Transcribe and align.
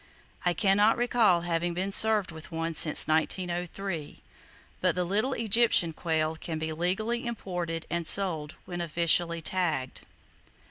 I 0.43 0.55
can 0.55 0.77
not 0.77 0.97
recall 0.97 1.41
having 1.41 1.75
been 1.75 1.91
served 1.91 2.31
with 2.31 2.51
one 2.51 2.73
since 2.73 3.07
1903, 3.07 4.23
but 4.81 4.95
the 4.95 5.03
little 5.03 5.33
Egyptian 5.33 5.93
quail 5.93 6.35
can 6.35 6.57
be 6.57 6.73
legally 6.73 7.27
imported 7.27 7.85
and 7.87 8.07
sold 8.07 8.55
when 8.65 8.81
officially 8.81 9.43
tagged. 9.43 10.01